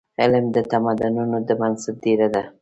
علم 0.21 0.45
د 0.55 0.57
تمدنونو 0.71 1.37
د 1.47 1.49
بنسټ 1.59 1.95
ډبره 2.03 2.27
ده. 2.33 2.43